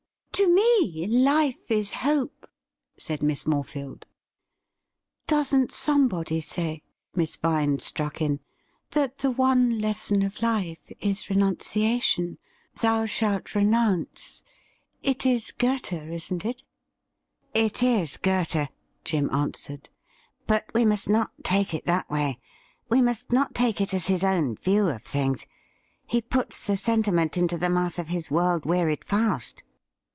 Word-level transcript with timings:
'To 0.41 0.47
me, 0.51 1.05
life 1.07 1.69
is 1.69 1.93
hope,' 1.93 2.49
said 2.97 3.21
Miss 3.21 3.43
Morefield.' 3.45 4.05
Doesn't 5.37 5.71
somebody 5.71 6.41
say,' 6.41 6.81
Miss 7.13 7.37
Vine 7.37 7.77
struck 7.77 8.21
in,' 8.21 8.39
that 8.91 9.19
the 9.19 9.29
one 9.29 9.77
lesson 9.79 10.23
of 10.23 10.41
life 10.41 10.91
is 10.99 11.29
renunciation 11.29 12.39
—"Thou 12.81 13.05
shalt 13.05 13.53
renounce"? 13.53 14.41
It 15.03 15.27
is 15.27 15.51
Goethe, 15.51 15.93
isn't 15.93 16.43
it 16.43 16.63
.''''It 17.67 17.83
is 17.83 18.17
Goethe,' 18.17 18.71
Jim 19.03 19.29
answered.' 19.31 19.89
But 20.47 20.65
we 20.73 20.85
must 20.85 21.07
not 21.07 21.31
take 21.43 21.75
it 21.75 21.85
that 21.85 22.09
way— 22.09 22.39
we 22.89 22.99
must 22.99 23.31
not 23.31 23.53
take 23.53 23.79
it 23.79 23.93
as 23.93 24.07
his 24.07 24.23
own 24.23 24.55
view 24.55 24.87
of 24.89 25.03
things. 25.03 25.45
He 26.07 26.19
puts 26.19 26.65
the 26.65 26.77
sentiment 26.77 27.37
into 27.37 27.59
the 27.59 27.69
mouth 27.69 27.99
of 27.99 28.07
his 28.07 28.31
world 28.31 28.65
wearied 28.65 29.05
Faust.' 29.05 29.61